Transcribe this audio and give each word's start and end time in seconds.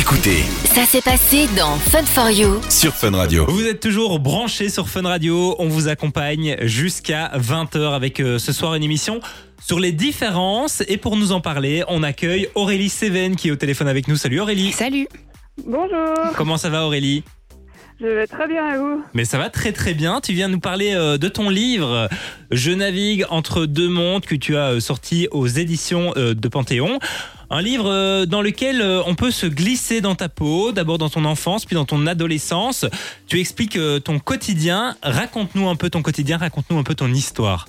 Écoutez 0.00 0.44
Ça 0.64 0.86
s'est 0.86 1.02
passé 1.02 1.46
dans 1.58 1.76
Fun 1.76 2.02
for 2.06 2.30
You. 2.30 2.58
sur 2.70 2.94
Fun 2.94 3.10
Radio. 3.14 3.44
Vous 3.46 3.66
êtes 3.66 3.80
toujours 3.80 4.18
branchés 4.18 4.70
sur 4.70 4.88
Fun 4.88 5.02
Radio. 5.02 5.54
On 5.58 5.68
vous 5.68 5.88
accompagne 5.88 6.56
jusqu'à 6.62 7.30
20h 7.36 7.92
avec 7.92 8.18
euh, 8.20 8.38
ce 8.38 8.50
soir 8.54 8.74
une 8.76 8.82
émission 8.82 9.20
sur 9.62 9.78
les 9.78 9.92
différences. 9.92 10.82
Et 10.88 10.96
pour 10.96 11.18
nous 11.18 11.32
en 11.32 11.42
parler, 11.42 11.84
on 11.88 12.02
accueille 12.02 12.48
Aurélie 12.54 12.88
Seven 12.88 13.36
qui 13.36 13.48
est 13.48 13.50
au 13.50 13.56
téléphone 13.56 13.88
avec 13.88 14.08
nous. 14.08 14.16
Salut 14.16 14.40
Aurélie. 14.40 14.72
Salut. 14.72 15.06
Bonjour, 15.66 16.14
Comment 16.34 16.56
ça 16.56 16.70
va 16.70 16.86
Aurélie? 16.86 17.22
Je 18.00 18.06
vais 18.06 18.26
très 18.26 18.48
bien 18.48 18.72
et 18.74 18.78
vous? 18.78 19.04
Mais 19.12 19.26
ça 19.26 19.36
va 19.36 19.50
très 19.50 19.72
très 19.72 19.92
bien. 19.92 20.22
Tu 20.22 20.32
viens 20.32 20.48
nous 20.48 20.60
parler 20.60 20.94
euh, 20.94 21.18
de 21.18 21.28
ton 21.28 21.50
livre 21.50 22.08
Je 22.50 22.70
navigue 22.70 23.26
entre 23.28 23.66
deux 23.66 23.90
mondes 23.90 24.24
que 24.24 24.34
tu 24.34 24.56
as 24.56 24.70
euh, 24.70 24.80
sorti 24.80 25.28
aux 25.30 25.46
éditions 25.46 26.14
euh, 26.16 26.32
de 26.32 26.48
Panthéon. 26.48 26.98
Un 27.52 27.62
livre 27.62 27.90
euh, 27.90 28.26
dans 28.26 28.42
lequel 28.42 28.80
euh, 28.80 29.02
on 29.06 29.16
peut 29.16 29.32
se 29.32 29.44
glisser 29.44 30.00
dans 30.00 30.14
ta 30.14 30.28
peau, 30.28 30.70
d'abord 30.70 30.98
dans 30.98 31.08
ton 31.08 31.24
enfance, 31.24 31.66
puis 31.66 31.74
dans 31.74 31.84
ton 31.84 32.06
adolescence. 32.06 32.86
Tu 33.26 33.40
expliques 33.40 33.76
euh, 33.76 33.98
ton 33.98 34.20
quotidien. 34.20 34.94
Raconte-nous 35.02 35.68
un 35.68 35.74
peu 35.74 35.90
ton 35.90 36.00
quotidien, 36.00 36.36
raconte-nous 36.36 36.78
un 36.78 36.84
peu 36.84 36.94
ton 36.94 37.08
histoire. 37.08 37.66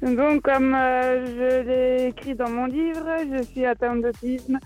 Donc, 0.00 0.42
comme 0.42 0.76
je 0.76 1.62
l'ai 1.66 2.08
écrit 2.10 2.36
dans 2.36 2.48
mon 2.48 2.66
livre, 2.66 3.04
je 3.32 3.42
suis 3.42 3.64
atteinte 3.64 4.02
d'autisme. 4.02 4.60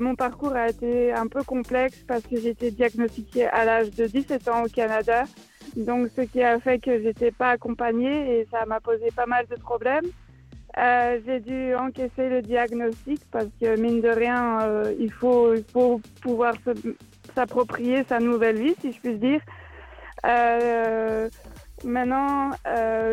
Mon 0.00 0.14
parcours 0.16 0.52
a 0.52 0.68
été 0.68 1.12
un 1.12 1.28
peu 1.28 1.42
complexe 1.42 2.04
parce 2.06 2.22
que 2.22 2.38
j'ai 2.38 2.50
été 2.50 2.70
diagnostiquée 2.70 3.46
à 3.46 3.64
l'âge 3.64 3.90
de 3.92 4.06
17 4.06 4.48
ans 4.48 4.64
au 4.64 4.68
Canada. 4.68 5.24
Donc, 5.76 6.08
ce 6.14 6.22
qui 6.22 6.42
a 6.42 6.58
fait 6.58 6.80
que 6.80 7.00
j'étais 7.00 7.30
pas 7.30 7.50
accompagnée 7.50 8.40
et 8.40 8.48
ça 8.50 8.66
m'a 8.66 8.80
posé 8.80 9.10
pas 9.14 9.26
mal 9.26 9.46
de 9.48 9.56
problèmes. 9.56 10.10
Euh, 10.76 11.20
j'ai 11.24 11.40
dû 11.40 11.74
encaisser 11.74 12.28
le 12.28 12.42
diagnostic 12.42 13.20
parce 13.30 13.48
que 13.60 13.78
mine 13.78 14.00
de 14.00 14.08
rien, 14.08 14.60
euh, 14.62 14.94
il, 14.98 15.12
faut, 15.12 15.54
pouvoir 16.20 16.54
s'approprier 17.34 18.04
sa 18.08 18.18
nouvelle 18.18 18.58
vie, 18.58 18.74
si 18.80 18.92
je 18.92 19.00
puis 19.00 19.16
dire. 19.16 19.40
Euh, 20.26 21.28
maintenant, 21.84 22.50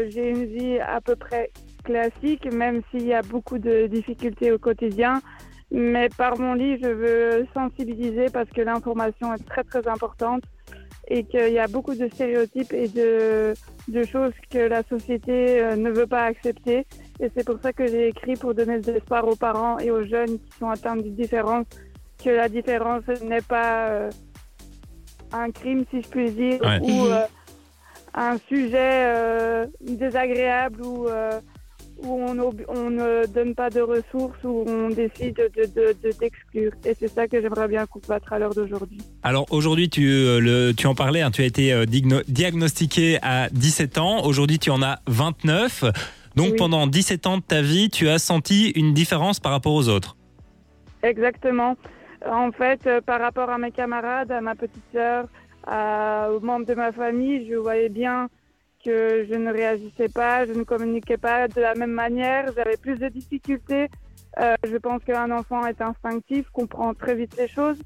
j'ai 0.10 0.30
une 0.30 0.46
vie 0.46 0.80
à 0.80 1.02
peu 1.02 1.16
près 1.16 1.52
classique, 1.84 2.52
même 2.52 2.82
s'il 2.90 3.06
y 3.06 3.14
a 3.14 3.22
beaucoup 3.22 3.60
de 3.60 3.88
difficultés 3.88 4.52
au 4.52 4.58
quotidien. 4.58 5.22
Mais 5.72 6.10
par 6.10 6.38
mon 6.40 6.54
livre, 6.54 6.82
je 6.84 6.92
veux 6.92 7.48
sensibiliser 7.54 8.26
parce 8.34 8.50
que 8.50 8.62
l'information 8.62 9.34
est 9.34 9.46
très 9.48 9.64
très 9.64 9.88
importante 9.88 10.44
et 11.08 11.24
qu'il 11.26 11.52
y 11.54 11.60
a 11.60 11.68
beaucoup 11.68 11.96
de 11.96 12.08
stéréotypes 12.08 12.74
et 12.74 12.88
de, 12.88 13.54
de 13.88 14.04
choses 14.06 14.34
que 14.50 14.60
la 14.60 14.84
société 14.84 15.62
euh, 15.62 15.76
ne 15.76 15.90
veut 15.90 16.08
pas 16.08 16.24
accepter. 16.26 16.86
Et 17.20 17.30
c'est 17.36 17.46
pour 17.46 17.60
ça 17.62 17.74
que 17.74 17.86
j'ai 17.88 18.08
écrit 18.10 18.36
pour 18.36 18.54
donner 18.54 18.80
de 18.80 18.92
l'espoir 18.92 19.28
aux 19.28 19.36
parents 19.36 19.78
et 19.80 19.92
aux 19.92 20.04
jeunes 20.04 20.40
qui 20.40 20.58
sont 20.60 20.70
atteints 20.70 20.96
de 20.96 21.02
différence, 21.10 21.66
que 22.24 22.30
la 22.30 22.48
différence 22.50 23.04
n'est 23.24 23.42
pas 23.42 23.88
euh, 23.90 24.10
un 25.34 25.50
crime, 25.52 25.86
si 25.92 26.02
je 26.02 26.08
puis 26.08 26.32
dire, 26.32 26.60
Ouais. 26.62 26.80
ou 26.82 27.06
euh, 27.08 27.26
un 28.14 28.38
sujet 28.48 29.06
euh, 29.06 29.66
désagréable 29.82 30.82
ou 30.86 31.08
euh, 31.08 31.40
où 32.04 32.20
on, 32.68 32.90
ne 32.90 33.26
donne 33.28 33.54
pas 33.56 33.70
de 33.70 33.82
ressources, 33.82 34.38
où 34.44 34.64
on 34.68 34.90
décide 34.90 35.36
de, 35.36 35.64
de, 35.66 35.96
de 36.04 36.12
t'exclure. 36.12 36.72
Et 36.86 36.96
c'est 37.00 37.08
ça 37.08 37.28
que 37.28 37.42
j'aimerais 37.42 37.68
bien 37.68 37.86
combattre 37.86 38.32
à 38.34 38.40
l'heure 38.40 38.54
d'aujourd'hui. 38.54 39.00
Alors 39.24 39.46
aujourd'hui, 39.52 39.90
tu, 39.90 40.08
euh, 40.08 40.40
le, 40.40 40.72
tu 40.74 40.88
en 40.88 40.96
parlais, 40.96 41.22
hein, 41.22 41.32
tu 41.32 41.42
as 41.42 41.46
été 41.46 41.72
euh, 41.74 41.86
diagnostiqué 42.28 43.20
à 43.22 43.50
17 43.50 43.98
ans. 43.98 44.26
Aujourd'hui, 44.26 44.60
tu 44.60 44.70
en 44.72 44.82
as 44.82 45.00
29. 45.08 45.86
Donc 46.36 46.52
Oui. 46.52 46.56
pendant 46.58 46.88
17 46.88 47.28
ans 47.28 47.38
de 47.38 47.44
ta 47.44 47.62
vie, 47.62 47.90
tu 47.90 48.08
as 48.10 48.18
senti 48.20 48.70
une 48.72 48.94
différence 48.94 49.40
par 49.40 49.52
rapport 49.52 49.74
aux 49.74 49.90
autres. 49.90 50.16
Exactement. 51.04 51.76
En 52.30 52.52
fait, 52.52 52.86
euh, 52.88 53.02
par 53.02 53.20
rapport 53.20 53.50
à 53.50 53.58
mes 53.58 53.72
camarades, 53.72 54.32
à 54.32 54.42
ma 54.42 54.56
petite 54.56 54.84
sœur, 54.94 55.26
à- 55.66 56.30
aux 56.32 56.40
membres 56.40 56.66
de 56.66 56.74
ma 56.76 56.92
famille, 56.92 57.48
je 57.50 57.56
voyais 57.56 57.90
bien 57.90 58.30
je 58.86 59.36
ne 59.36 59.52
réagissais 59.52 60.10
pas, 60.10 60.46
je 60.46 60.54
ne 60.54 60.64
communiquais 60.64 61.18
pas 61.18 61.48
de 61.48 61.62
la 61.62 61.76
même 61.76 61.92
manière, 61.92 62.46
j'avais 62.56 62.78
plus 62.78 62.98
de 62.98 63.08
difficultés. 63.10 63.90
Euh, 64.40 64.56
je 64.64 64.78
pense 64.78 65.04
qu'un 65.04 65.30
enfant 65.32 65.66
est 65.66 65.82
instinctif, 65.82 66.50
comprend 66.52 66.94
très 66.94 67.16
vite 67.16 67.36
les 67.38 67.48
choses. 67.48 67.80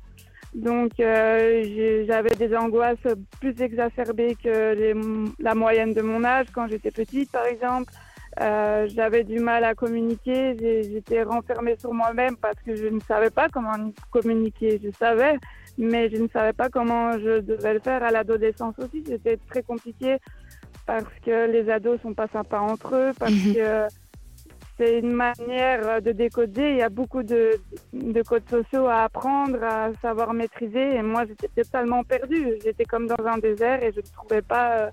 Donc, 0.54 0.92
euh, 1.00 2.06
j'avais 2.08 2.36
des 2.36 2.56
angoisses 2.56 2.98
plus 3.42 3.60
exacerbées 3.62 4.38
que 4.42 4.94
la 5.40 5.56
moyenne 5.56 5.94
de 5.94 6.02
mon 6.02 6.24
âge 6.24 6.48
quand 6.54 6.68
j'étais 6.68 6.92
petite, 6.92 7.32
par 7.32 7.46
exemple. 7.46 7.92
Euh, 8.42 8.88
j'avais 8.94 9.24
du 9.24 9.40
mal 9.40 9.64
à 9.64 9.76
communiquer, 9.76 10.58
j'étais 10.60 11.24
renfermée 11.24 11.78
sur 11.78 11.94
moi-même 11.94 12.36
parce 12.36 12.60
que 12.66 12.76
je 12.76 12.88
ne 12.88 13.00
savais 13.00 13.30
pas 13.30 13.48
comment 13.50 13.92
communiquer. 14.12 14.80
Je 14.84 14.92
savais, 14.92 15.38
mais 15.78 16.10
je 16.10 16.18
ne 16.18 16.28
savais 16.28 16.54
pas 16.54 16.70
comment 16.70 17.14
je 17.14 17.40
devais 17.40 17.74
le 17.74 17.80
faire. 17.80 18.04
À 18.04 18.12
l'adolescence 18.12 18.76
aussi, 18.78 19.04
c'était 19.06 19.38
très 19.50 19.64
compliqué 19.64 20.18
parce 20.86 21.06
que 21.26 21.52
les 21.52 21.70
ados 21.70 22.00
sont 22.02 22.14
pas 22.14 22.28
sympas 22.32 22.60
entre 22.60 22.96
eux, 22.96 23.12
parce 23.20 23.32
Mhm. 23.34 23.54
que 23.56 23.84
c'est 24.78 25.00
une 25.00 25.14
manière 25.14 26.02
de 26.02 26.12
décoder. 26.12 26.72
Il 26.72 26.78
y 26.78 26.82
a 26.82 26.90
beaucoup 26.90 27.24
de, 27.24 27.52
de 27.94 28.22
codes 28.24 28.50
sociaux 28.50 28.88
à 28.88 29.04
apprendre, 29.04 29.64
à 29.64 29.90
savoir 30.02 30.34
maîtriser. 30.34 30.96
Et 30.96 31.02
moi, 31.02 31.24
j'étais 31.28 31.48
totalement 31.64 32.04
perdue. 32.04 32.56
J'étais 32.64 32.84
comme 32.86 33.08
dans 33.08 33.26
un 33.26 33.38
désert 33.38 33.82
et 33.84 33.92
je 33.94 34.00
ne 34.02 34.14
trouvais 34.18 34.42
pas 34.42 34.72
euh, 34.78 34.90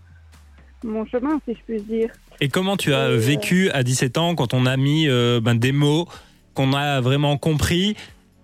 mon 0.84 1.04
chemin, 1.06 1.40
si 1.46 1.54
je 1.54 1.60
puis 1.66 1.82
dire. 1.82 2.10
Et 2.40 2.48
comment 2.48 2.76
tu 2.76 2.94
as 2.94 3.08
Euh, 3.10 3.16
vécu 3.18 3.70
à 3.70 3.82
17 3.82 4.18
ans 4.18 4.34
quand 4.36 4.54
on 4.54 4.66
a 4.66 4.76
mis 4.76 5.08
euh, 5.08 5.40
ben, 5.40 5.56
des 5.56 5.72
mots 5.72 6.06
qu'on 6.54 6.72
a 6.74 7.00
vraiment 7.00 7.36
compris? 7.36 7.96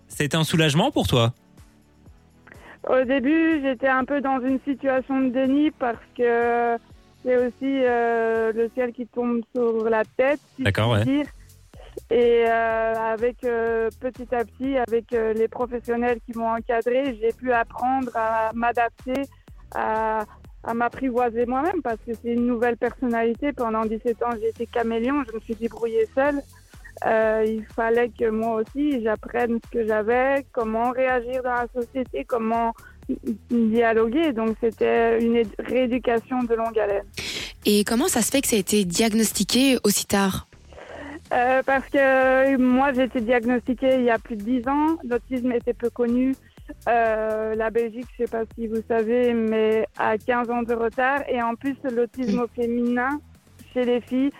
C'était 0.08 0.36
un 0.36 0.44
soulagement 0.44 0.90
pour 0.90 1.06
toi? 1.06 1.32
Au 2.88 3.04
début, 3.04 3.60
j'étais 3.62 3.88
un 3.88 4.04
peu 4.04 4.20
dans 4.20 4.40
une 4.40 4.58
situation 4.64 5.20
de 5.20 5.28
déni 5.30 5.70
parce 5.72 5.98
que 6.16 6.76
c'est 7.24 7.36
aussi 7.36 7.82
euh, 7.84 8.52
le 8.52 8.70
ciel 8.74 8.92
qui 8.92 9.06
tombe 9.06 9.40
sur 9.54 9.88
la 9.88 10.04
tête, 10.04 10.40
si 10.56 10.62
D'accord, 10.62 10.90
ouais. 10.90 11.04
dire. 11.04 11.26
Et 12.10 12.44
euh, 12.46 12.94
avec 12.94 13.44
euh, 13.44 13.90
petit 14.00 14.32
à 14.34 14.44
petit, 14.44 14.78
avec 14.78 15.12
euh, 15.12 15.32
les 15.32 15.48
professionnels 15.48 16.20
qui 16.24 16.38
m'ont 16.38 16.54
encadré, 16.54 17.18
j'ai 17.20 17.32
pu 17.32 17.52
apprendre 17.52 18.10
à 18.14 18.50
m'adapter, 18.54 19.22
à, 19.74 20.24
à 20.64 20.74
m'apprivoiser 20.74 21.44
moi-même 21.46 21.82
parce 21.82 21.98
que 22.06 22.12
c'est 22.14 22.32
une 22.32 22.46
nouvelle 22.46 22.76
personnalité. 22.76 23.52
Pendant 23.52 23.84
17 23.84 24.22
ans, 24.22 24.30
j'ai 24.40 24.48
été 24.48 24.66
caméléon, 24.66 25.24
je 25.28 25.34
me 25.34 25.40
suis 25.40 25.54
débrouillée 25.54 26.08
seule. 26.14 26.40
Euh, 27.06 27.44
il 27.46 27.64
fallait 27.66 28.08
que 28.08 28.28
moi 28.28 28.62
aussi 28.62 29.02
j'apprenne 29.02 29.58
ce 29.64 29.70
que 29.70 29.86
j'avais, 29.86 30.44
comment 30.52 30.90
réagir 30.90 31.42
dans 31.42 31.54
la 31.54 31.66
société, 31.72 32.24
comment 32.24 32.72
dialoguer. 33.50 34.32
Donc 34.32 34.56
c'était 34.60 35.20
une 35.20 35.42
rééducation 35.58 36.42
de 36.42 36.54
longue 36.54 36.78
haleine. 36.78 37.04
Et 37.66 37.84
comment 37.84 38.08
ça 38.08 38.22
se 38.22 38.30
fait 38.30 38.40
que 38.40 38.48
ça 38.48 38.56
a 38.56 38.58
été 38.58 38.84
diagnostiqué 38.84 39.78
aussi 39.84 40.06
tard? 40.06 40.48
Euh, 41.32 41.62
parce 41.66 41.86
que 41.90 42.56
moi 42.56 42.92
j'ai 42.94 43.02
été 43.02 43.20
diagnostiquée 43.20 43.96
il 43.96 44.04
y 44.04 44.10
a 44.10 44.18
plus 44.18 44.36
de 44.36 44.42
10 44.42 44.68
ans. 44.68 44.98
L'autisme 45.08 45.52
était 45.52 45.74
peu 45.74 45.90
connu. 45.90 46.34
Euh, 46.88 47.54
la 47.54 47.70
Belgique, 47.70 48.06
je 48.12 48.24
sais 48.24 48.30
pas 48.30 48.44
si 48.54 48.66
vous 48.66 48.82
savez, 48.88 49.32
mais 49.32 49.86
a 49.98 50.16
15 50.18 50.50
ans 50.50 50.62
de 50.62 50.74
retard. 50.74 51.22
Et 51.28 51.42
en 51.42 51.54
plus, 51.54 51.76
l'autisme 51.84 52.40
au 52.40 52.46
féminin 52.48 53.20
chez 53.72 53.84
les 53.84 54.00
filles 54.00 54.30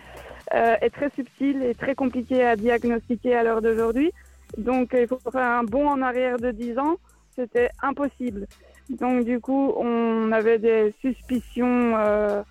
euh, 0.53 0.75
est 0.81 0.89
très 0.89 1.09
subtil 1.11 1.61
et 1.63 1.75
très 1.75 1.95
compliqué 1.95 2.43
à 2.43 2.55
diagnostiquer 2.55 3.35
à 3.35 3.43
l'heure 3.43 3.61
d'aujourd'hui. 3.61 4.11
Donc 4.57 4.91
il 4.93 5.07
faut 5.07 5.19
faire 5.31 5.41
un 5.41 5.63
bond 5.63 5.87
en 5.87 6.01
arrière 6.01 6.37
de 6.37 6.51
10 6.51 6.79
ans. 6.79 6.97
C'était 7.39 7.69
impossible. 7.81 8.47
Donc 8.89 9.23
du 9.23 9.39
coup, 9.39 9.73
on 9.77 10.29
avait 10.33 10.59
des 10.59 10.93
suspicions 10.99 11.95
euh, 11.97 12.41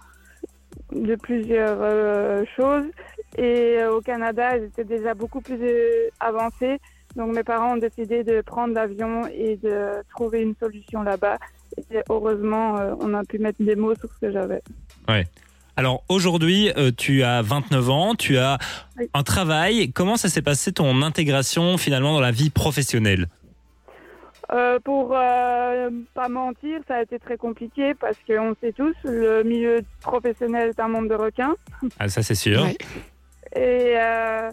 de 0.93 1.15
plusieurs 1.16 1.76
euh, 1.81 2.44
choses. 2.56 2.87
Et 3.37 3.76
euh, 3.78 3.93
au 3.94 4.00
Canada, 4.00 4.56
ils 4.56 4.65
étaient 4.65 4.84
déjà 4.84 5.12
beaucoup 5.12 5.43
plus 5.43 5.59
avancés. 6.21 6.78
Donc 7.16 7.34
mes 7.34 7.43
parents 7.43 7.75
ont 7.75 7.76
décidé 7.76 8.25
de 8.25 8.40
prendre 8.40 8.73
l'avion 8.73 9.26
et 9.26 9.56
de 9.56 9.90
trouver 10.14 10.40
une 10.40 10.55
solution 10.58 11.02
là-bas. 11.02 11.37
Et 11.90 11.99
heureusement, 12.08 12.76
on 13.00 13.12
a 13.12 13.25
pu 13.25 13.38
mettre 13.38 13.62
des 13.62 13.76
mots 13.76 13.94
sur 13.94 14.08
ce 14.14 14.26
que 14.26 14.32
j'avais. 14.32 14.62
Alors 15.76 16.02
aujourd'hui, 16.08 16.70
tu 16.96 17.23
as 17.23 17.43
29 17.43 17.90
ans, 17.90 18.14
tu 18.14 18.37
as 18.38 18.58
Oui. 18.99 19.08
un 19.14 19.23
travail. 19.23 19.93
Comment 19.93 20.17
ça 20.17 20.29
s'est 20.29 20.43
passé 20.43 20.73
ton 20.73 21.02
intégration 21.02 21.76
finalement 21.79 22.14
dans 22.14 22.20
la 22.20 22.32
vie 22.32 22.50
professionnelle? 22.50 23.29
Euh, 24.50 24.79
pour 24.81 25.12
euh, 25.15 25.91
pas 26.15 26.29
mentir, 26.29 26.81
ça 26.89 26.97
a 26.97 27.03
été 27.03 27.19
très 27.19 27.37
compliqué 27.37 27.93
parce 27.95 28.17
qu'on 28.27 28.55
sait 28.62 28.73
tous, 28.73 28.95
le 29.05 29.43
milieu 29.43 29.81
professionnel 30.00 30.71
est 30.71 30.81
un 30.81 30.89
monde 30.89 31.09
de 31.09 31.15
requins. 31.15 31.55
Ah, 31.99 32.09
ça 32.09 32.23
c'est 32.23 32.35
sûr. 32.35 32.62
Ouais. 32.62 32.77
Et 33.55 33.95
euh, 33.99 34.50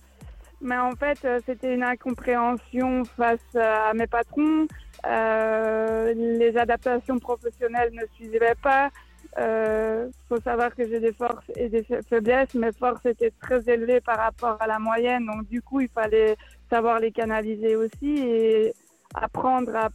mais 0.61 0.77
en 0.77 0.91
fait, 0.93 1.25
c'était 1.45 1.73
une 1.73 1.83
incompréhension 1.83 3.03
face 3.17 3.55
à 3.55 3.93
mes 3.93 4.07
patrons. 4.07 4.67
Euh, 5.05 6.13
les 6.13 6.57
adaptations 6.57 7.19
professionnelles 7.19 7.91
ne 7.93 8.05
suivaient 8.15 8.55
pas. 8.61 8.89
Euh, 9.37 10.09
faut 10.29 10.39
savoir 10.41 10.73
que 10.75 10.87
j'ai 10.87 10.99
des 10.99 11.11
forces 11.13 11.49
et 11.55 11.69
des 11.69 11.83
fa- 11.83 12.01
faiblesses. 12.09 12.53
Mes 12.53 12.71
forces 12.71 13.05
étaient 13.05 13.33
très 13.41 13.61
élevées 13.69 14.01
par 14.01 14.17
rapport 14.17 14.57
à 14.61 14.67
la 14.67 14.79
moyenne, 14.79 15.25
donc 15.25 15.47
du 15.47 15.61
coup, 15.61 15.81
il 15.81 15.89
fallait 15.89 16.35
savoir 16.69 16.99
les 16.99 17.11
canaliser 17.11 17.75
aussi. 17.75 18.17
Et 18.17 18.73
apprendre 19.13 19.75
à 19.75 19.89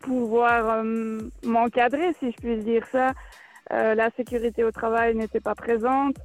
pouvoir 0.00 0.82
euh, 0.84 1.18
m'encadrer, 1.44 2.12
si 2.20 2.30
je 2.30 2.36
puis 2.36 2.56
dire 2.58 2.86
ça. 2.92 3.12
Euh, 3.72 3.94
la 3.94 4.10
sécurité 4.10 4.62
au 4.64 4.70
travail 4.70 5.14
n'était 5.14 5.40
pas 5.40 5.54
présente. 5.54 6.16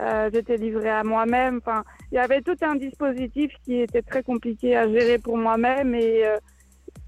Euh, 0.00 0.30
J'étais 0.32 0.56
livrée 0.56 0.90
à 0.90 1.04
moi-même. 1.04 1.58
Enfin, 1.58 1.84
il 2.10 2.14
y 2.14 2.18
avait 2.18 2.40
tout 2.40 2.56
un 2.62 2.76
dispositif 2.76 3.52
qui 3.64 3.80
était 3.80 4.02
très 4.02 4.22
compliqué 4.22 4.76
à 4.76 4.88
gérer 4.88 5.18
pour 5.18 5.36
moi-même 5.36 5.94
et, 5.94 6.24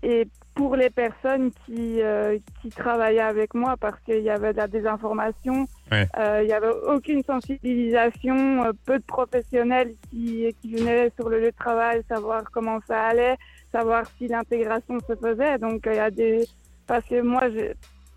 et 0.02 0.28
pour 0.60 0.76
les 0.76 0.90
personnes 0.90 1.50
qui, 1.64 2.02
euh, 2.02 2.36
qui 2.60 2.68
travaillaient 2.68 3.28
avec 3.36 3.54
moi 3.54 3.76
parce 3.80 3.98
qu'il 4.04 4.20
y 4.22 4.28
avait 4.28 4.52
de 4.52 4.58
la 4.58 4.68
désinformation, 4.68 5.66
Ouais. 5.90 6.06
Euh, 6.18 6.40
il 6.42 6.46
n'y 6.46 6.52
avait 6.52 6.68
aucune 6.94 7.22
sensibilisation, 7.24 8.64
euh, 8.64 8.72
peu 8.84 8.98
de 8.98 9.02
professionnels 9.04 9.94
qui, 10.10 10.54
qui 10.60 10.74
venaient 10.74 11.10
sur 11.16 11.28
le 11.30 11.40
lieu 11.40 11.50
de 11.50 11.56
travail 11.56 12.02
savoir 12.08 12.42
comment 12.52 12.78
ça 12.86 12.98
allait, 13.06 13.36
savoir 13.72 14.04
si 14.18 14.28
l'intégration 14.28 14.98
se 15.08 15.14
faisait. 15.16 15.56
Donc 15.58 15.80
il 15.86 15.94
y 15.94 15.98
a 15.98 16.10
des 16.10 16.46
parce 16.86 17.04
que 17.06 17.20
moi 17.22 17.48
j'ai 17.50 17.72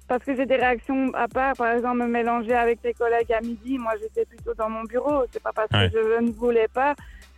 parce 0.08 0.24
que 0.26 0.36
j'ai 0.36 0.46
des 0.46 0.58
réactions 0.58 1.12
à 1.14 1.28
part, 1.28 1.54
par 1.56 1.72
exemple 1.72 2.00
me 2.04 2.08
mélanger 2.08 2.54
avec 2.54 2.80
les 2.84 2.94
collègues 2.94 3.32
à 3.32 3.42
midi, 3.42 3.78
moi 3.80 3.94
j'étais 4.02 4.26
plutôt 4.26 4.54
dans 4.54 4.70
mon 4.70 4.84
bureau. 4.84 5.24
C'est 5.32 5.42
pas 5.42 5.54
parce 5.54 5.72
Ouais. 5.74 5.90
que 5.90 5.98
je 5.98 6.22
ne 6.26 6.32
voulais 6.32 6.68
pas, 6.68 6.94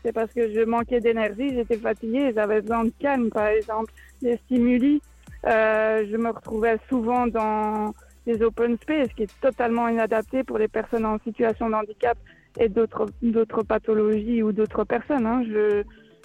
c'est 0.05 0.13
parce 0.13 0.31
que 0.31 0.53
je 0.53 0.61
manquais 0.61 0.99
d'énergie, 0.99 1.49
j'étais 1.55 1.77
fatiguée, 1.77 2.31
j'avais 2.35 2.61
besoin 2.61 2.83
de 2.83 2.93
calme, 2.99 3.29
par 3.31 3.47
exemple, 3.47 3.91
des 4.21 4.37
stimuli. 4.45 5.01
Euh, 5.47 6.05
je 6.09 6.15
me 6.15 6.29
retrouvais 6.29 6.77
souvent 6.87 7.25
dans 7.25 7.91
des 8.27 8.43
open 8.43 8.77
space, 8.83 9.07
qui 9.15 9.23
est 9.23 9.41
totalement 9.41 9.87
inadapté 9.87 10.43
pour 10.43 10.59
les 10.59 10.67
personnes 10.67 11.05
en 11.05 11.17
situation 11.19 11.69
de 11.69 11.73
handicap 11.73 12.17
et 12.59 12.69
d'autres 12.69 13.63
pathologies 13.67 14.43
ou 14.43 14.51
d'autres 14.51 14.83
personnes. 14.83 15.25
Hein. 15.25 15.41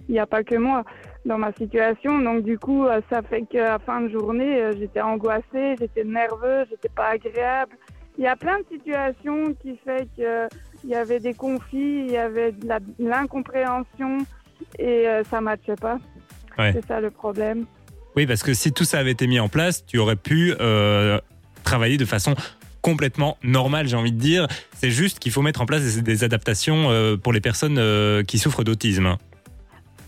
Il 0.08 0.12
n'y 0.12 0.18
a 0.18 0.26
pas 0.26 0.42
que 0.44 0.56
moi 0.56 0.84
dans 1.24 1.38
ma 1.38 1.52
situation. 1.54 2.18
Donc 2.18 2.42
du 2.42 2.58
coup, 2.58 2.84
euh, 2.84 3.00
ça 3.08 3.22
fait 3.22 3.42
qu'à 3.42 3.78
fin 3.78 4.02
de 4.02 4.08
journée, 4.08 4.60
euh, 4.60 4.72
j'étais 4.78 5.00
angoissée, 5.00 5.76
j'étais 5.78 6.04
nerveuse, 6.04 6.66
j'étais 6.70 6.90
pas 6.90 7.08
agréable. 7.08 7.72
Il 8.18 8.24
y 8.24 8.26
a 8.26 8.36
plein 8.36 8.58
de 8.58 8.64
situations 8.70 9.54
qui 9.62 9.78
fait 9.78 10.06
que 10.18 10.48
il 10.84 10.90
y 10.90 10.94
avait 10.94 11.20
des 11.20 11.34
conflits, 11.34 12.04
il 12.06 12.10
y 12.10 12.16
avait 12.16 12.52
de 12.52 12.68
l'incompréhension 12.98 14.18
et 14.78 15.08
euh, 15.08 15.22
ça 15.24 15.40
matchait 15.40 15.76
pas. 15.76 15.98
Ouais. 16.58 16.72
C'est 16.72 16.86
ça 16.86 17.00
le 17.00 17.10
problème. 17.10 17.66
Oui, 18.16 18.26
parce 18.26 18.42
que 18.42 18.54
si 18.54 18.72
tout 18.72 18.84
ça 18.84 18.98
avait 18.98 19.12
été 19.12 19.26
mis 19.26 19.40
en 19.40 19.48
place, 19.48 19.84
tu 19.86 19.98
aurais 19.98 20.16
pu 20.16 20.54
euh, 20.60 21.20
travailler 21.62 21.96
de 21.96 22.04
façon 22.04 22.34
complètement 22.82 23.36
normale, 23.42 23.86
j'ai 23.86 23.96
envie 23.96 24.12
de 24.12 24.18
dire. 24.18 24.46
C'est 24.74 24.90
juste 24.90 25.18
qu'il 25.18 25.32
faut 25.32 25.42
mettre 25.42 25.60
en 25.60 25.66
place 25.66 25.96
des, 25.96 26.02
des 26.02 26.24
adaptations 26.24 26.90
euh, 26.90 27.16
pour 27.16 27.32
les 27.32 27.40
personnes 27.40 28.24
qui 28.24 28.38
souffrent 28.38 28.64
d'autisme. 28.64 29.16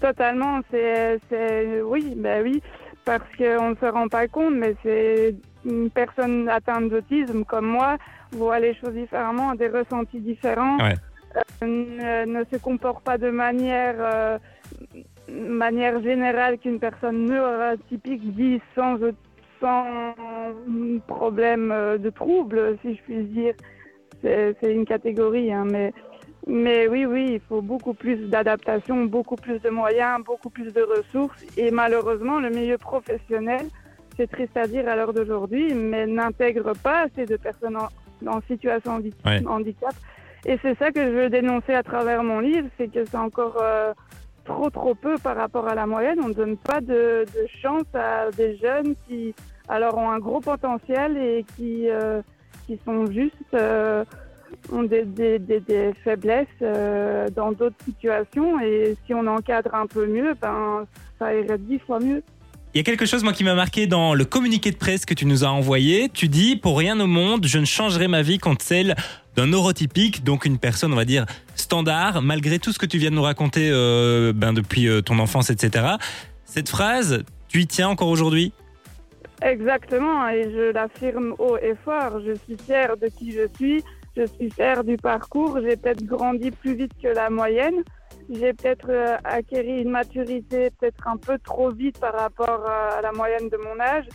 Totalement, 0.01 0.61
c'est, 0.71 1.21
c'est, 1.31 1.81
oui, 1.83 2.15
ben 2.17 2.43
oui, 2.43 2.61
parce 3.05 3.23
qu'on 3.39 3.71
ne 3.71 3.77
se 3.77 3.87
rend 3.87 4.09
pas 4.09 4.27
compte, 4.27 4.55
mais 4.55 4.75
c'est 4.83 5.35
une 5.65 5.91
personne 5.91 6.49
atteinte 6.49 6.89
d'autisme 6.89 7.45
comme 7.45 7.67
moi 7.67 7.99
voit 8.33 8.59
les 8.61 8.75
choses 8.75 8.95
différemment, 8.95 9.51
a 9.51 9.57
des 9.57 9.69
ressentis 9.69 10.21
différents, 10.21 10.79
Ouais. 10.79 10.95
euh, 11.63 11.67
ne, 12.27 12.39
ne 12.39 12.45
se 12.53 12.57
comporte 12.59 13.03
pas 13.05 13.19
de 13.19 13.31
manière, 13.31 13.95
euh, 13.99 14.39
manière 15.31 16.03
générale 16.03 16.59
qu'une 16.59 16.79
personne 16.79 17.27
neurotypique 17.27 18.35
dit 18.35 18.61
sans, 18.75 18.99
sans 19.61 20.15
problème 21.07 21.71
euh, 21.73 21.99
de 21.99 22.11
trouble, 22.11 22.77
si 22.83 22.95
je 22.97 23.03
puis 23.03 23.25
dire. 23.25 23.55
C'est, 24.23 24.55
c'est 24.61 24.73
une 24.73 24.85
catégorie, 24.85 25.53
hein, 25.53 25.67
mais 25.71 25.93
mais 26.47 26.89
oui, 26.89 27.07
oui, 27.07 27.31
il 27.35 27.41
faut 27.41 27.63
beaucoup 27.63 27.95
plus 27.95 28.17
d'adaptation, 28.29 29.05
beaucoup 29.05 29.37
plus 29.37 29.61
de 29.61 29.71
moyens, 29.71 30.25
beaucoup 30.25 30.51
plus 30.51 30.73
de 30.73 30.83
ressources. 30.83 31.41
Et 31.57 31.71
malheureusement, 31.71 32.41
le 32.41 32.51
milieu 32.51 32.79
professionnel, 32.79 33.67
c'est 34.17 34.29
triste 34.29 34.57
à 34.57 34.67
dire 34.67 34.89
à 34.89 34.97
l'heure 34.97 35.13
d'aujourd'hui, 35.13 35.73
mais 35.73 36.05
n'intègre 36.07 36.73
pas 36.83 37.03
assez 37.03 37.27
de 37.27 37.37
personnes 37.37 37.77
en, 38.29 38.41
situation 38.43 38.99
de 38.99 39.11
Ouais. 39.25 39.43
handicap. 39.47 39.95
Et 40.45 40.59
c'est 40.63 40.77
ça 40.79 40.91
que 40.91 41.01
je 41.05 41.11
veux 41.11 41.31
dénoncer 41.31 41.75
à 41.75 41.83
travers 41.83 42.23
mon 42.23 42.41
livre, 42.41 42.69
c'est 42.77 42.89
que 42.93 43.05
c'est 43.05 43.17
encore 43.17 43.59
euh, 43.63 43.93
trop, 44.45 44.71
trop 44.71 44.95
peu 44.95 45.15
par 45.23 45.37
rapport 45.37 45.69
à 45.69 45.75
la 45.75 45.87
moyenne. 45.87 46.19
On 46.23 46.29
ne 46.29 46.35
donne 46.35 46.57
pas 46.57 46.81
de, 46.81 47.25
de 47.25 47.47
chance 47.63 47.85
à 47.95 48.31
des 48.37 48.57
jeunes 48.57 48.95
qui, 49.07 49.35
alors, 49.69 49.97
ont 49.97 50.11
un 50.11 50.19
gros 50.19 50.41
potentiel 50.41 51.17
et 51.17 51.45
qui, 51.57 51.89
euh, 51.89 52.21
qui 52.67 52.79
sont 52.85 53.07
juste... 53.07 53.37
euh, 53.55 54.05
ont 54.71 54.83
des, 54.83 55.05
des, 55.05 55.39
des, 55.39 55.61
des 55.61 55.93
faiblesses 56.05 56.47
dans 57.35 57.53
d'autres 57.53 57.83
situations 57.85 58.61
et 58.61 58.97
si 59.07 59.15
on 59.15 59.27
encadre 59.27 59.75
un 59.75 59.87
peu 59.87 60.07
mieux, 60.07 60.35
ben 60.41 60.87
ça 61.19 61.35
irait 61.35 61.57
dix 61.59 61.79
fois 61.81 61.99
mieux. 62.01 62.23
Il 62.75 62.79
y 62.79 62.81
a 62.81 62.85
quelque 62.85 63.05
chose 63.05 63.23
moi 63.23 63.35
qui 63.35 63.45
m'a 63.45 63.55
marqué 63.55 63.87
dans 63.87 64.15
le 64.15 64.25
communiqué 64.25 64.71
de 64.71 64.77
presse 64.77 65.05
que 65.05 65.13
tu 65.13 65.27
nous 65.27 65.45
as 65.45 65.49
envoyé. 65.49 66.09
Tu 66.09 66.29
dis 66.29 66.57
pour 66.57 66.79
rien 66.79 66.99
au 67.01 67.07
monde, 67.07 67.47
je 67.47 67.59
ne 67.59 67.67
changerai 67.67 68.09
ma 68.09 68.23
vie 68.23 68.39
contre 68.39 68.65
celle 68.65 68.97
d'un 69.37 69.47
neurotypique, 69.47 70.25
donc 70.25 70.47
une 70.47 70.57
personne 70.57 70.91
on 70.91 70.97
va 70.97 71.05
dire 71.05 71.27
standard, 71.55 72.23
malgré 72.23 72.59
tout 72.59 72.73
ce 72.73 72.79
que 72.79 72.87
tu 72.87 72.97
viens 72.97 73.11
de 73.11 73.17
nous 73.17 73.23
raconter 73.23 73.69
euh, 73.71 74.33
ben, 74.35 74.55
depuis 74.55 74.89
euh, 74.89 75.03
ton 75.03 75.19
enfance, 75.19 75.51
etc. 75.51 75.97
Cette 76.47 76.71
phrase, 76.71 77.25
tu 77.49 77.61
y 77.61 77.67
tiens 77.67 77.91
encore 77.91 78.09
aujourd'hui? 78.09 78.55
Exactement, 79.43 80.27
et 80.31 80.45
je 80.45 80.73
l'affirme 80.73 81.35
haut 81.39 81.59
et 81.59 81.75
fort. 81.85 82.21
Je 82.25 82.33
suis 82.33 82.57
fière 82.65 82.97
de 82.97 83.09
qui 83.09 83.33
je 83.33 83.49
suis, 83.55 83.85
je 84.17 84.25
suis 84.25 84.51
fière 84.51 84.83
du 84.83 84.97
parcours. 84.97 85.59
J'ai 85.63 85.77
peut-être 85.77 86.05
grandi 86.05 86.51
plus 86.51 86.75
vite 86.75 86.93
que 87.03 87.09
la 87.09 87.29
moyenne. 87.29 87.83
J'ai 88.31 88.53
peut-être 88.53 88.91
euh, 88.91 89.17
acquéri 89.25 89.83
une 89.83 89.91
maturité 89.91 90.71
peut-être 90.71 91.07
un 91.07 91.17
peu 91.17 91.39
trop 91.39 91.71
vite 91.71 91.99
par 91.99 92.15
rapport 92.15 92.65
à, 92.67 92.99
à 92.99 93.01
la 93.03 93.13
moyenne 93.13 93.49
de 93.49 93.57
mon 93.57 93.79
âge. 93.81 94.07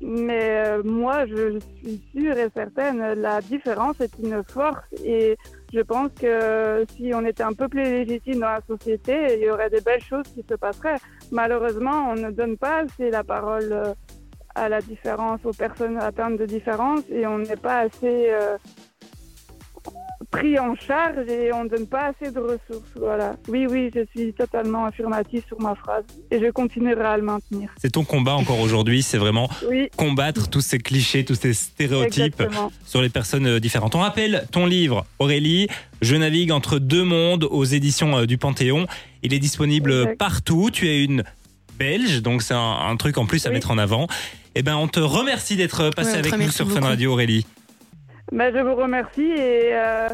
Mais 0.00 0.64
euh, 0.66 0.82
moi, 0.82 1.26
je 1.26 1.58
suis 1.78 2.02
sûre 2.12 2.36
et 2.36 2.48
certaine, 2.54 2.98
la 3.20 3.40
différence 3.40 4.00
est 4.00 4.18
une 4.18 4.42
force 4.42 4.84
et 5.04 5.36
je 5.72 5.80
pense 5.80 6.10
que 6.20 6.84
si 6.96 7.12
on 7.14 7.24
était 7.24 7.42
un 7.42 7.52
peu 7.52 7.68
plus 7.68 7.82
légitime 7.82 8.40
dans 8.40 8.52
la 8.52 8.60
société, 8.66 9.36
il 9.36 9.44
y 9.44 9.50
aurait 9.50 9.70
des 9.70 9.80
belles 9.80 10.02
choses 10.02 10.26
qui 10.34 10.44
se 10.48 10.54
passeraient. 10.54 10.98
Malheureusement, 11.30 12.10
on 12.10 12.14
ne 12.14 12.30
donne 12.30 12.56
pas 12.56 12.84
assez 12.84 13.10
la 13.10 13.24
parole 13.24 13.72
euh, 13.72 13.94
à 14.54 14.68
la 14.68 14.80
différence, 14.80 15.40
aux 15.44 15.52
personnes 15.52 15.98
atteintes 15.98 16.38
de 16.38 16.46
différence 16.46 17.02
et 17.10 17.26
on 17.26 17.38
n'est 17.38 17.56
pas 17.56 17.80
assez 17.80 18.30
euh, 18.30 18.56
pris 20.30 20.58
en 20.58 20.74
charge 20.74 21.28
et 21.28 21.52
on 21.52 21.64
ne 21.64 21.68
donne 21.68 21.86
pas 21.86 22.12
assez 22.12 22.30
de 22.32 22.38
ressources. 22.40 22.90
Voilà. 22.96 23.36
Oui, 23.48 23.66
oui, 23.68 23.90
je 23.94 24.00
suis 24.14 24.32
totalement 24.32 24.84
affirmative 24.86 25.42
sur 25.48 25.60
ma 25.60 25.74
phrase 25.74 26.04
et 26.30 26.38
je 26.40 26.50
continuerai 26.50 27.04
à 27.04 27.16
le 27.16 27.22
maintenir. 27.22 27.70
C'est 27.80 27.90
ton 27.92 28.04
combat 28.04 28.34
encore 28.34 28.60
aujourd'hui, 28.60 29.02
c'est 29.02 29.18
vraiment 29.18 29.48
Oui, 29.70 29.88
combattre 29.96 30.48
tous 30.48 30.60
ces 30.60 30.78
clichés, 30.78 31.24
tous 31.24 31.34
ces 31.34 31.54
stéréotypes 31.54 32.40
exactement. 32.40 32.70
sur 32.84 33.02
les 33.02 33.08
personnes 33.08 33.46
euh, 33.46 33.60
différentes. 33.60 33.94
On 33.94 34.00
rappelle 34.00 34.46
ton 34.52 34.66
livre, 34.66 35.06
Aurélie, 35.18 35.68
Je 36.02 36.16
navigue 36.16 36.52
entre 36.52 36.78
deux 36.78 37.04
mondes 37.04 37.44
aux 37.50 37.64
éditions 37.64 38.18
euh, 38.18 38.26
du 38.26 38.38
Panthéon. 38.38 38.86
Il 39.22 39.32
est 39.34 39.38
disponible 39.38 39.92
Exact. 39.92 40.18
partout. 40.18 40.70
Tu 40.72 40.88
es 40.88 41.02
une 41.04 41.24
Belge, 41.78 42.22
donc 42.22 42.42
c'est 42.42 42.54
un, 42.54 42.58
un 42.88 42.96
truc 42.96 43.18
en 43.18 43.26
plus 43.26 43.44
à 43.46 43.48
Oui. 43.50 43.54
mettre 43.56 43.70
en 43.70 43.78
avant. 43.78 44.06
Eh 44.54 44.62
ben, 44.62 44.76
on 44.76 44.88
te 44.88 45.00
remercie 45.00 45.56
d'être 45.56 45.90
passé 45.90 46.12
Ouais, 46.12 46.18
avec 46.18 46.38
nous 46.38 46.50
sur 46.50 46.70
Fun. 46.70 46.80
Radio, 46.80 47.12
Aurélie. 47.12 47.44
Ben, 48.32 48.52
je 48.54 48.60
vous 48.60 48.74
remercie 48.74 49.20
et 49.22 49.70
euh, 49.72 50.08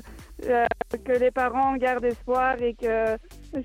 euh, 0.49 0.67
que 1.05 1.13
les 1.13 1.31
parents 1.31 1.77
gardent 1.77 2.05
espoir 2.05 2.57
et 2.61 2.75
que 2.75 3.17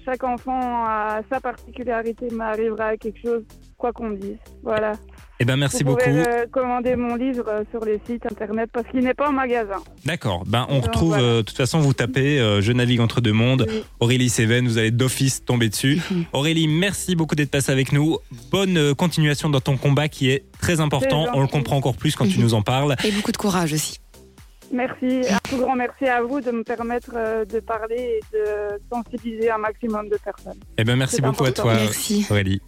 chaque 0.06 0.24
enfant 0.24 0.86
a 0.86 1.22
sa 1.32 1.40
particularité, 1.42 2.28
mais 2.32 2.46
arrivera 2.46 2.86
à 2.88 2.98
quelque 2.98 3.20
chose, 3.22 3.44
quoi 3.78 3.92
qu'on 3.92 4.12
dise. 4.12 4.38
Voilà. 4.64 4.94
Eh 5.40 5.46
ben, 5.46 5.56
merci 5.56 5.84
Vous 5.84 5.92
beaucoup. 5.92 6.04
pouvez 6.04 6.28
euh, 6.28 6.46
commander 6.52 6.96
mon 6.96 7.16
livre 7.16 7.46
euh, 7.48 7.64
sur 7.72 7.86
les 7.86 8.00
sites 8.08 8.26
internet 8.26 8.70
parce 8.74 8.88
qu'il 8.88 9.02
n'est 9.02 9.14
pas 9.14 9.30
en 9.30 9.34
magasin. 9.34 9.78
D'accord. 10.06 10.44
Ben, 10.48 10.66
on 10.70 10.76
Donc, 10.76 10.86
retrouve, 10.86 11.10
voilà. 11.10 11.24
euh, 11.24 11.38
de 11.38 11.42
toute 11.44 11.58
façon, 11.58 11.80
vous 11.80 11.94
tapez 11.94 12.40
euh, 12.40 12.60
Je 12.62 12.72
navigue 12.72 13.02
entre 13.02 13.22
deux 13.22 13.34
mondes. 13.34 13.68
Oui. 13.70 13.84
Aurélie 14.00 14.30
Seven, 14.30 14.66
vous 14.68 14.78
allez 14.80 14.90
d'office 14.92 15.46
tomber 15.46 15.70
dessus. 15.70 16.02
Aurélie, 16.34 16.68
merci 16.68 17.16
beaucoup 17.16 17.36
d'être 17.36 17.52
passée 17.52 17.72
avec 17.72 17.92
nous. 17.92 18.18
Bonne 18.50 18.96
continuation 18.96 19.50
dans 19.50 19.60
ton 19.62 19.78
combat 19.78 20.08
qui 20.08 20.32
est 20.32 20.46
très 20.60 20.80
important. 20.80 21.28
On 21.36 21.42
le 21.42 21.48
comprend 21.48 21.76
encore 21.78 21.96
plus 21.98 22.16
quand 22.16 22.28
tu 22.28 22.40
nous 22.40 22.54
en 22.56 22.64
parles. 22.64 22.96
Et 23.06 23.12
beaucoup 23.12 23.32
de 23.32 23.38
courage 23.38 23.74
aussi. 23.74 24.00
Merci, 24.72 25.22
un 25.30 25.38
tout 25.50 25.58
grand 25.58 25.76
merci 25.76 26.06
à 26.06 26.22
vous 26.22 26.42
de 26.42 26.52
me 26.52 26.64
permettre 26.64 27.12
euh, 27.16 27.46
de 27.46 27.60
parler 27.60 28.20
et 28.20 28.38
de 28.38 28.44
sensibiliser 28.92 29.50
un 29.50 29.58
maximum 29.58 30.10
de 30.10 30.18
personnes. 30.18 30.60
Eh 30.78 30.84
ben, 30.84 30.96
merci 30.96 31.22
beaucoup 31.22 31.46
à 31.46 31.52
toi, 31.52 31.74
Merci. 31.74 32.26
Aurélie. 32.30 32.62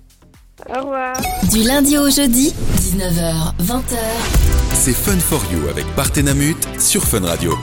Au 0.68 0.79
revoir. 0.82 1.15
Du 1.51 1.63
lundi 1.63 1.98
au 1.98 2.10
jeudi, 2.10 2.53
19h, 2.75 3.56
20h. 3.62 3.98
C'est 4.74 4.94
Fun 4.94 5.20
for 5.20 5.41
You 5.51 5.68
avec 5.70 5.86
Partenamut 5.96 6.58
sur 6.79 7.03
Fun 7.03 7.25
Radio. 7.25 7.53